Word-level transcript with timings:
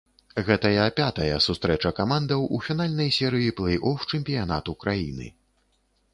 Гэтая 0.45 0.85
пятая 0.99 1.35
сустрэча 1.47 1.91
камандаў 1.99 2.47
у 2.57 2.61
фінальнай 2.69 3.13
серыі 3.19 3.55
плэй-оф 3.61 4.09
чэмпіянату 4.11 4.71
краіны. 4.87 5.31